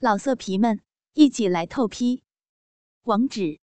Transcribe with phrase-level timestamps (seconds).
[0.00, 0.80] 老色皮们，
[1.14, 2.22] 一起来透批！
[3.02, 3.58] 网址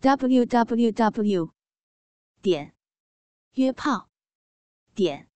[0.00, 1.52] ：w w w
[2.40, 2.74] 点
[3.52, 4.08] 约炮
[4.94, 5.28] 点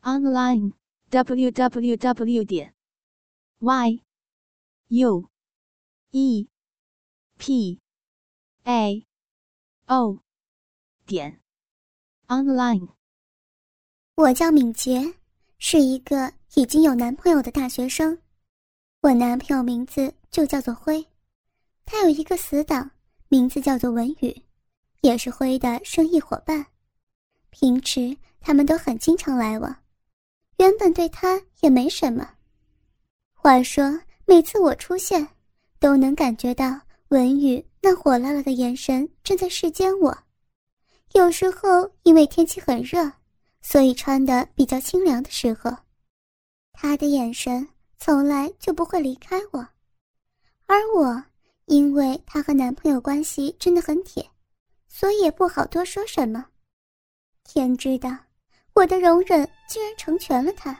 [0.00, 0.72] online
[1.10, 2.74] w w w 点
[3.60, 4.02] y
[4.88, 5.30] u
[6.10, 6.48] e
[7.38, 7.80] p
[8.64, 9.06] a
[9.86, 10.18] o
[11.06, 11.40] 点
[12.26, 12.88] online。
[14.16, 15.14] 我叫敏捷，
[15.56, 18.20] 是一个已经有男朋友的大学生。
[19.02, 21.04] 我男朋友名字就叫做辉，
[21.84, 22.88] 他有一个死党，
[23.28, 24.32] 名字叫做文宇，
[25.00, 26.64] 也是辉的生意伙伴。
[27.50, 29.76] 平时他们都很经常来往，
[30.58, 32.34] 原本对他也没什么。
[33.34, 35.26] 话说每次我出现，
[35.80, 40.16] 都能感觉到文宇那火辣辣的眼神正在视奸我。
[41.14, 43.10] 有时候因为天气很热，
[43.62, 45.76] 所以穿的比较清凉的时候，
[46.72, 47.68] 他的眼神。
[48.04, 49.60] 从来就不会离开我，
[50.66, 51.22] 而我
[51.66, 54.28] 因为她和男朋友关系真的很铁，
[54.88, 56.44] 所以也不好多说什么。
[57.44, 58.10] 天知道，
[58.74, 60.76] 我的容忍居然成全了他，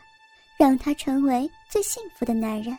[0.59, 2.77] 让他成为最幸福的男人。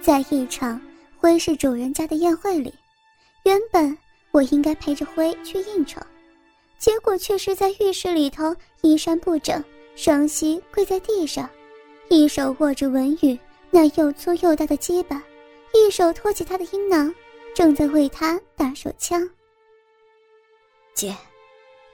[0.00, 0.80] 在一场
[1.18, 2.72] 辉是主人家的宴会里，
[3.42, 3.98] 原本
[4.30, 6.00] 我应该陪着辉去应酬，
[6.78, 9.60] 结果却是在浴室里头衣衫不整，
[9.96, 11.50] 双膝跪在地上。
[12.08, 13.38] 一手握着文宇
[13.70, 15.22] 那又粗又大的鸡巴，
[15.72, 17.12] 一手托起他的阴囊，
[17.54, 19.28] 正在为他打手枪。
[20.94, 21.16] 姐，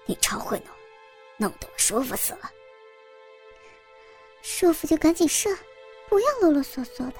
[0.04, 0.68] 你超会弄，
[1.38, 2.50] 弄得我舒服死了。
[4.42, 5.48] 舒服就赶紧射，
[6.08, 7.14] 不要啰啰嗦嗦的。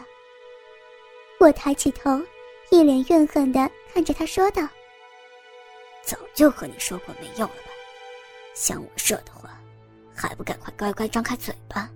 [1.39, 2.21] 我抬起头，
[2.71, 4.69] 一脸怨恨的看着他说道
[6.03, 7.71] ：“早就和你说过没用了吧？
[8.53, 9.59] 想我射的话，
[10.15, 11.89] 还不赶快乖乖张开嘴巴？”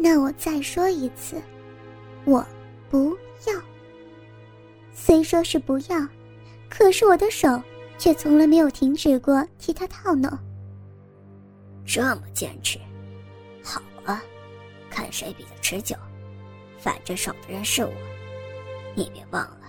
[0.00, 1.42] 那我再说一次，
[2.24, 2.46] 我
[2.88, 3.10] 不
[3.46, 3.62] 要。
[4.92, 6.08] 虽说是不要，
[6.70, 7.60] 可是我的手
[7.98, 10.30] 却从来没有停止过替他套弄。
[11.84, 12.78] 这么坚持，
[13.62, 14.22] 好啊，
[14.88, 15.96] 看谁比较持久。
[16.78, 17.92] 反正爽的人是我，
[18.94, 19.62] 你别忘了，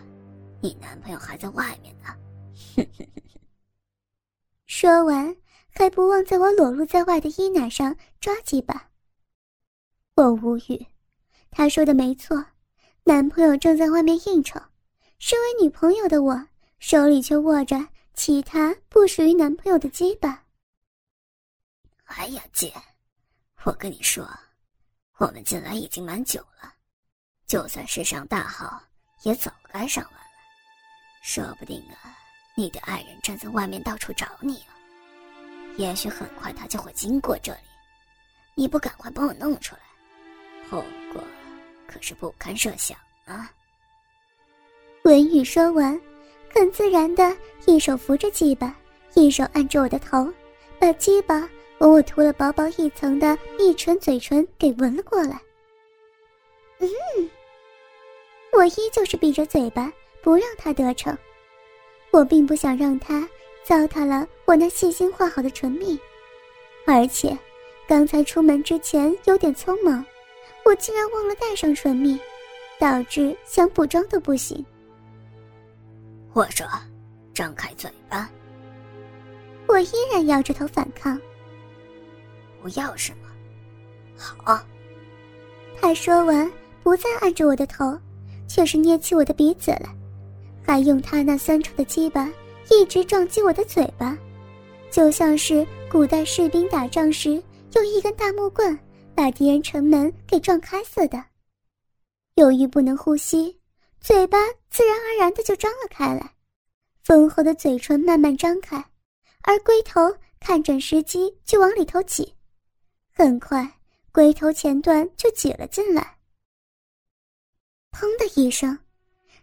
[0.61, 2.85] 你男朋友还在外面呢。
[4.67, 5.35] 说完，
[5.69, 8.88] 还不忘在我裸露在外的衣奶上抓几把。
[10.19, 10.85] 我无语，
[11.49, 12.45] 他说的没错，
[13.05, 14.59] 男朋友正在外面应酬，
[15.17, 16.45] 身为女朋友的我
[16.77, 20.43] 手里却握着其他不属于男朋友的鸡巴。
[22.03, 22.73] 哎呀，姐，
[23.63, 24.29] 我跟你说，
[25.19, 26.73] 我们进来已经蛮久了，
[27.47, 28.83] 就算世上大好，
[29.23, 30.19] 也早该上完了。
[31.23, 32.19] 说不定啊，
[32.57, 34.75] 你的爱人站在外面到处找你啊，
[35.77, 37.61] 也许很快他就会经过这里，
[38.55, 39.81] 你不赶快帮我弄出来？
[40.69, 41.21] 后果
[41.87, 43.51] 可是不堪设想啊！
[45.03, 45.99] 文宇说完，
[46.53, 47.35] 很自然的
[47.65, 48.75] 一手扶着鸡巴，
[49.15, 50.31] 一手按着我的头，
[50.77, 55.41] 把鸡巴往我涂了薄薄一层的蜜唇嘴唇给闻了过来。
[56.79, 56.87] 嗯，
[58.53, 59.91] 我依旧是闭着嘴巴，
[60.21, 61.17] 不让他得逞。
[62.11, 63.27] 我并不想让他
[63.63, 65.99] 糟蹋了我那细心画好的唇蜜，
[66.85, 67.37] 而且
[67.87, 70.05] 刚才出门之前有点匆忙。
[70.69, 72.19] 我竟然忘了带上唇蜜，
[72.79, 74.63] 导致想补妆都不行。
[76.33, 76.63] 我说
[77.33, 78.29] ：“张开嘴巴。”
[79.65, 81.19] 我依然摇着头反抗。
[82.61, 83.29] 不要什么？
[84.15, 84.63] 好。
[85.81, 86.51] 他说完，
[86.83, 87.97] 不再按着我的头，
[88.47, 89.89] 却是捏起我的鼻子来，
[90.63, 92.31] 还用他那酸臭的鸡巴
[92.69, 94.15] 一直撞击我的嘴巴，
[94.91, 97.41] 就像是古代士兵打仗时
[97.73, 98.77] 用一根大木棍。
[99.19, 101.21] 把敌人城门给撞开似的。
[102.35, 103.59] 由于不能呼吸，
[103.99, 104.37] 嘴巴
[104.69, 106.35] 自然而然的就张了开来，
[107.03, 108.77] 丰厚的嘴唇慢慢张开，
[109.41, 109.99] 而龟头
[110.39, 112.33] 看准时机就往里头挤，
[113.13, 113.69] 很快
[114.13, 116.17] 龟头前段就挤了进来。
[117.91, 118.79] 砰的一声，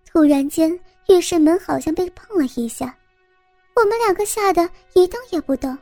[0.07, 0.73] 突然间
[1.09, 2.97] 浴室门好像被碰了一下，
[3.75, 5.77] 我们两个吓得一动也不动，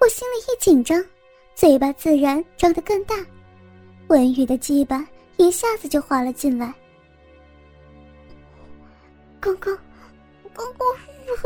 [0.00, 1.04] 我心里一紧张。
[1.54, 3.14] 嘴巴自然张得更大，
[4.08, 5.06] 文宇的鸡巴
[5.36, 6.72] 一下子就滑了进来。
[9.38, 9.76] 刚刚，
[10.54, 10.96] 刚刚
[11.36, 11.42] 是，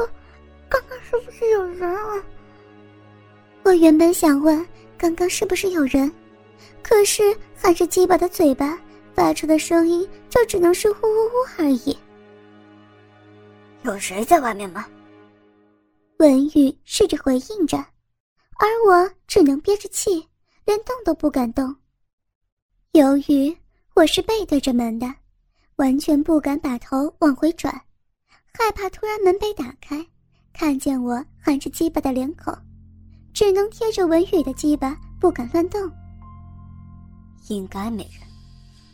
[0.69, 2.23] 刚刚是不是有人啊？
[3.65, 4.65] 我原本想问
[4.97, 6.11] 刚刚是不是有人，
[6.83, 7.23] 可是
[7.57, 8.79] 含着鸡巴的嘴巴
[9.15, 11.97] 发出的声音就只能是呼呼呼而已。
[13.83, 14.87] 有谁在外面吗？
[16.19, 17.85] 文宇试着回应着。
[18.57, 20.29] 而我只能憋着气，
[20.65, 21.75] 连动都不敢动。
[22.93, 23.57] 由于
[23.95, 25.13] 我是背对着门的，
[25.77, 27.73] 完全不敢把头往回转，
[28.53, 30.07] 害怕突然门被打开，
[30.53, 32.57] 看见我含着鸡巴的脸孔，
[33.33, 35.91] 只能贴着文宇的鸡巴，不敢乱动。
[37.49, 38.23] 应该没人。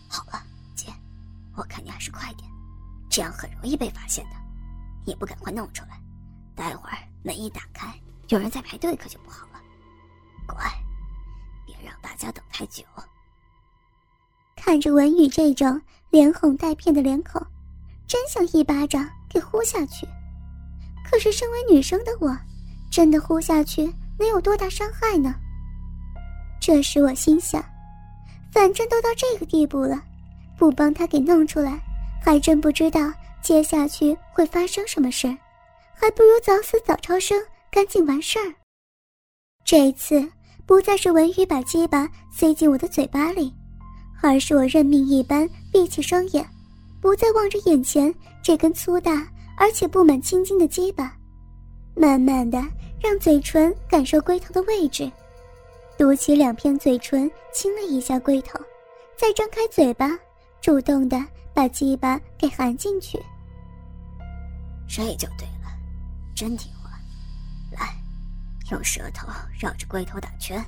[0.08, 0.42] 好了，
[0.74, 0.86] 姐，
[1.54, 2.50] 我看你还是快点，
[3.10, 4.30] 这样很容易被发现的。
[5.06, 6.00] 你不赶快弄出来，
[6.54, 7.94] 待会儿门一打开，
[8.28, 9.46] 有人在排队，可就不好。
[10.54, 10.64] 乖，
[11.66, 12.82] 别让大家等太久。
[14.56, 15.80] 看着文宇这种
[16.10, 17.40] 连哄带骗的脸孔，
[18.06, 20.06] 真想一巴掌给呼下去。
[21.08, 22.36] 可是身为女生的我，
[22.90, 25.34] 真的呼下去能有多大伤害呢？
[26.60, 27.64] 这时我心想，
[28.52, 30.02] 反正都到这个地步了，
[30.58, 31.80] 不帮他给弄出来，
[32.22, 35.36] 还真不知道接下去会发生什么事儿，
[35.94, 38.54] 还不如早死早超生，赶紧完事儿。
[39.64, 40.30] 这一次
[40.70, 43.52] 不再是文宇把鸡巴塞进我的嘴巴里。
[44.22, 46.48] 而是我认命一般闭起双眼，
[47.00, 49.26] 不再望着眼前这根粗大
[49.56, 51.12] 而且布满青筋的鸡巴，
[51.96, 52.62] 慢慢的
[53.02, 55.10] 让嘴唇感受龟头的位置，
[55.98, 58.56] 嘟起两片嘴唇亲了一下龟头，
[59.16, 60.16] 再张开嘴巴，
[60.60, 61.20] 主动的
[61.52, 63.18] 把鸡巴给含进去。
[64.88, 65.76] 这就对了，
[66.32, 66.79] 真听话，
[68.70, 69.26] 用舌头
[69.58, 70.64] 绕着龟头打圈，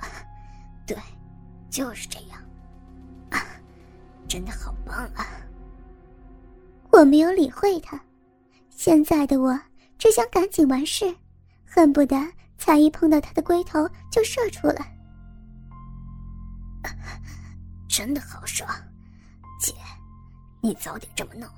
[0.86, 0.96] 对，
[1.70, 2.40] 就是这样。
[4.28, 5.26] 真的好棒啊！
[6.90, 8.00] 我没有理会他，
[8.70, 9.58] 现在的我
[9.98, 11.14] 只想赶紧完事，
[11.66, 12.16] 恨不得
[12.56, 14.96] 才一碰到他的龟头就射出来。
[17.88, 18.68] 真的好爽，
[19.60, 19.72] 姐，
[20.60, 21.48] 你早点这么弄，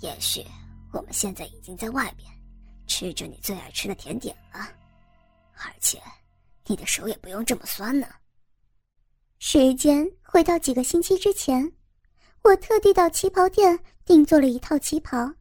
[0.00, 0.44] 也许
[0.92, 2.30] 我们现在已经在外边
[2.86, 4.68] 吃着你最爱吃的甜点了，
[5.56, 6.00] 而且
[6.66, 8.06] 你的手也不用这么酸呢。
[9.38, 11.72] 时间回到几个星期之前。
[12.42, 15.32] 我特地到旗袍店定做了一套旗袍，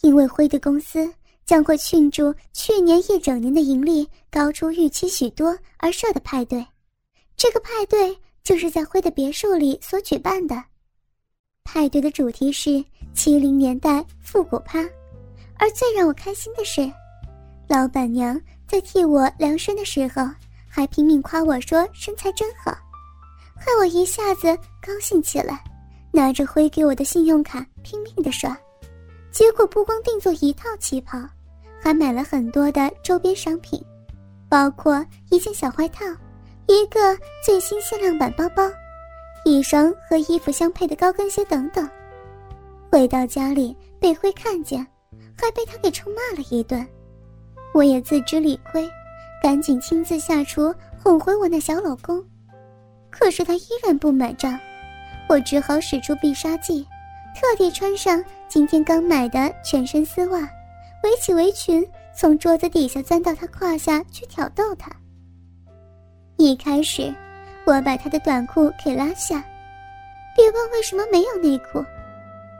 [0.00, 1.12] 因为辉的公司
[1.44, 6.66] 将会庆祝去年一整年的盈利高出预期许多而设的派对。
[7.36, 10.64] 这个派对就是在辉的别墅里所举办的。
[11.64, 14.78] 派对的主题是七零年代复古趴，
[15.58, 16.90] 而最让我开心的是，
[17.72, 18.38] 老板娘
[18.68, 20.28] 在替我量身的时候
[20.68, 22.70] 还拼命夸我说身材真好，
[23.56, 25.64] 害我一下子高兴起来。
[26.10, 28.54] 拿着辉给我的信用卡拼命的刷，
[29.30, 31.18] 结果不光定做一套旗袍，
[31.80, 33.82] 还买了很多的周边商品，
[34.50, 36.04] 包括一件小外套、
[36.66, 38.70] 一个最新限量版包包、
[39.46, 41.88] 一双和衣服相配的高跟鞋等等。
[42.90, 44.86] 回到家里被辉看见，
[45.34, 46.86] 还被他给臭骂了一顿。
[47.74, 48.88] 我也自知理亏，
[49.42, 52.22] 赶紧亲自下厨哄回我那小老公，
[53.10, 54.58] 可是他依然不买账。
[55.28, 56.86] 我只好使出必杀技，
[57.34, 60.40] 特地穿上今天刚买的全身丝袜，
[61.02, 64.90] 围起围裙，从桌子底下钻到他胯下去挑逗他。
[66.36, 67.14] 一开始，
[67.64, 69.42] 我把他的短裤给拉下，
[70.36, 71.82] 别问为什么没有内裤。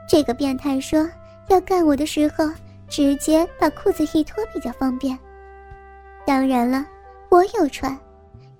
[0.07, 1.07] 这个变态说
[1.49, 2.49] 要干我的时候，
[2.93, 5.17] 直接把裤子一脱比较方便。
[6.27, 6.85] 当然了，
[7.29, 7.99] 我有穿，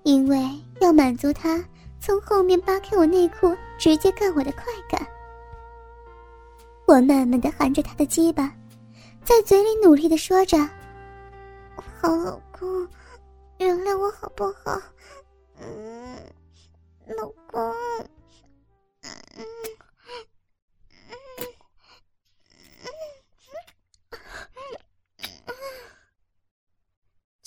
[0.02, 0.44] 因为
[0.80, 1.64] 要满足他。
[2.00, 5.06] 从后面扒开我内裤，直接干我的快感。
[6.84, 8.52] 我慢慢的含着他的鸡巴，
[9.24, 10.58] 在嘴里努力的说着
[12.02, 12.88] ：“好老公，
[13.58, 14.76] 原谅我好不好？
[15.60, 16.16] 嗯，
[17.06, 17.72] 老公，
[19.00, 19.44] 嗯嗯嗯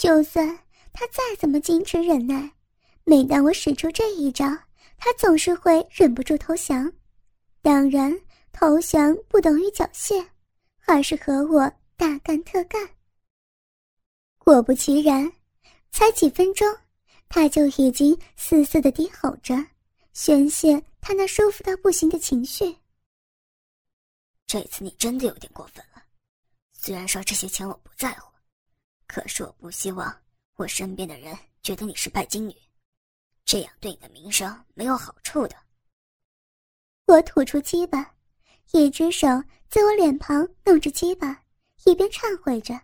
[0.08, 0.48] 就算
[0.94, 2.50] 他再怎么矜持忍耐。
[3.04, 4.46] 每当我使出这一招，
[4.98, 6.90] 他总是会忍不住投降。
[7.62, 8.18] 当然，
[8.54, 10.26] 投降不等于缴械，
[10.86, 12.90] 而是和我大干特干。
[14.38, 15.30] 果不其然，
[15.92, 16.66] 才几分钟，
[17.28, 19.54] 他就已经嘶嘶的低吼着，
[20.14, 22.78] 宣泄他那舒服到不行的情绪。
[24.46, 26.02] 这次你真的有点过分了。
[26.72, 28.32] 虽然说这些钱我不在乎，
[29.08, 30.16] 可是我不希望
[30.56, 32.56] 我身边的人觉得你是拜金女。
[33.46, 35.56] 这样对你的名声没有好处的。
[37.06, 38.14] 我吐出鸡巴，
[38.74, 39.28] 一只手
[39.70, 41.42] 在我脸庞弄着鸡巴，
[41.86, 42.78] 一边忏悔着。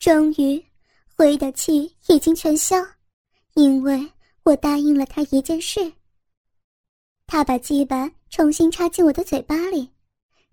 [0.00, 0.62] 终于，
[1.16, 2.76] 灰的气已经全消，
[3.54, 5.92] 因为我答应了他一件事。
[7.26, 9.88] 他把鸡巴重新插进我的嘴巴里，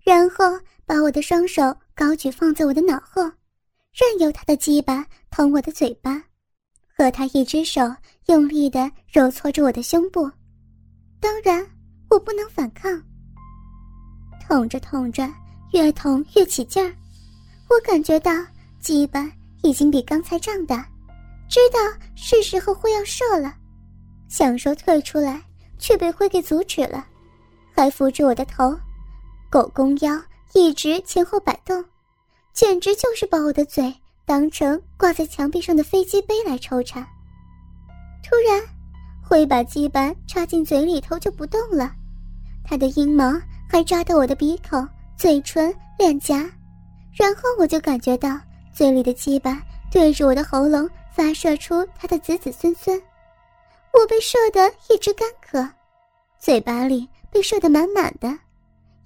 [0.04, 0.44] 然后
[0.86, 3.28] 把我的双手高举放在我的脑后，
[3.92, 6.22] 任由他的鸡巴捅我的嘴巴。
[6.94, 7.80] 和他一只手
[8.26, 10.30] 用力的揉搓着我的胸部，
[11.18, 11.66] 当然
[12.08, 13.02] 我不能反抗。
[14.46, 15.28] 捅着捅着，
[15.72, 16.94] 越捅越起劲儿，
[17.68, 18.30] 我感觉到
[18.78, 19.28] 鸡巴
[19.62, 20.86] 已经比刚才胀大，
[21.48, 21.78] 知道
[22.14, 23.52] 是时候会要射了，
[24.28, 25.42] 想说退出来，
[25.78, 27.04] 却被灰给阻止了，
[27.74, 28.78] 还扶着我的头，
[29.50, 30.22] 狗公腰
[30.52, 31.82] 一直前后摆动，
[32.52, 33.94] 简直就是把我的嘴
[34.24, 37.00] 当成挂在墙壁上的飞机杯来抽插。
[38.22, 38.62] 突然，
[39.22, 41.92] 灰把鸡巴插进嘴里头就不动了，
[42.64, 43.32] 他的阴毛。
[43.72, 46.40] 还扎到我的鼻口、嘴唇、脸颊，
[47.14, 48.38] 然后我就感觉到
[48.70, 53.02] 嘴里的鸡巴对着我的喉咙发射出它的子子孙孙，
[53.94, 55.66] 我被射得一直干咳，
[56.38, 58.28] 嘴巴里被射得满满的，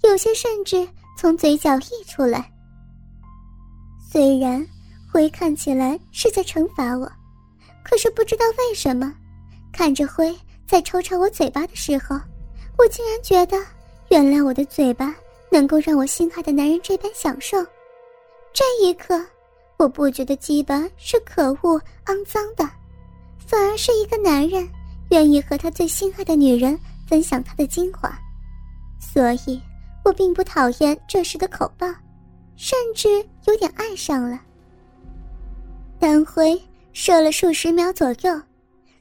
[0.02, 2.50] 有些甚至从嘴角溢出来。
[4.10, 4.64] 虽然
[5.12, 7.10] 灰看起来是在惩罚我，
[7.82, 9.12] 可是不知道为什么，
[9.72, 10.34] 看着灰
[10.66, 12.16] 在抽插我嘴巴的时候，
[12.78, 13.56] 我竟然觉得。
[14.08, 15.12] 原来我的嘴巴
[15.50, 17.60] 能够让我心爱的男人这般享受，
[18.52, 19.20] 这一刻，
[19.78, 22.64] 我不觉得鸡巴是可恶肮脏的，
[23.36, 24.64] 反而是一个男人
[25.10, 28.16] 愿意和他最心爱的女人分享他的精华，
[29.00, 29.60] 所以
[30.04, 31.88] 我并不讨厌这时的口爆，
[32.56, 33.08] 甚至
[33.46, 34.40] 有点爱上了。
[35.98, 36.60] 单辉
[36.92, 38.42] 射了数十秒左右，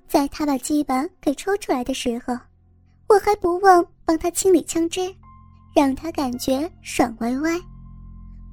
[0.07, 2.37] 在他把鸡巴给抽出来的时候。
[3.07, 5.13] 我还不忘帮他清理枪支，
[5.75, 7.51] 让他感觉爽歪歪。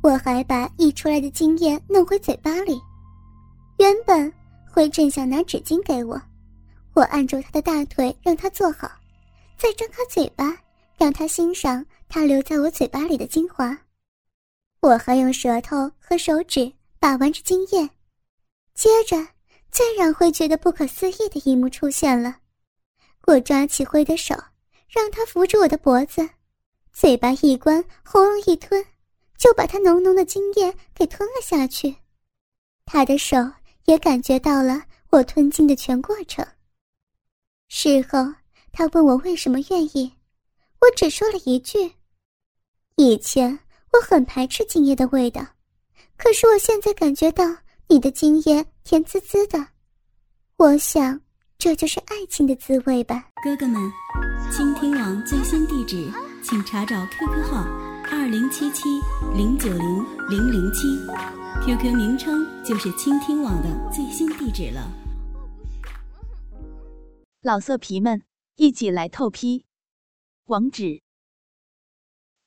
[0.02, 2.78] 我还把溢出来的精液弄回嘴巴里。
[3.78, 4.30] 原本
[4.71, 6.21] 会正想拿纸巾给我，
[6.92, 8.90] 我按住他的大腿，让他坐好，
[9.56, 10.54] 再张开嘴巴，
[10.99, 13.76] 让他欣赏他留在我嘴巴里的精华。
[14.82, 17.88] 我还用舌头和手指把玩着精液。
[18.74, 19.16] 接着，
[19.70, 22.38] 最让会觉得不可思议的一幕出现了。
[23.28, 24.34] 我抓起灰的手，
[24.88, 26.28] 让他扶住我的脖子，
[26.92, 28.84] 嘴巴一关，喉咙一吞，
[29.38, 31.94] 就把他浓浓的精液给吞了下去。
[32.84, 33.36] 他的手
[33.84, 36.44] 也感觉到了我吞精的全过程。
[37.68, 38.18] 事后，
[38.72, 40.12] 他问我为什么愿意，
[40.80, 41.92] 我只说了一句
[42.96, 43.56] ：“以前
[43.92, 45.46] 我很排斥精液的味道，
[46.16, 47.44] 可是我现在感觉到
[47.88, 49.68] 你的精液甜滋滋的，
[50.56, 51.20] 我想。”
[51.58, 53.80] 这就是爱情的滋味吧，哥哥们！
[54.50, 56.11] 倾听网最新地址，
[56.42, 57.62] 请查找 QQ 号
[58.11, 58.88] 二零七七
[59.37, 60.88] 零九零零零七
[61.64, 64.90] ，QQ 名称就是倾听网的最新地址了。
[67.42, 68.20] 老色皮们，
[68.56, 69.64] 一起来透批！
[70.46, 71.00] 网址